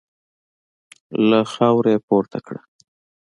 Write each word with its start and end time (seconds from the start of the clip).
له 1.29 1.39
خاورو 1.53 1.89
يې 1.93 1.99
پورته 2.07 2.39
کړه. 2.45 2.61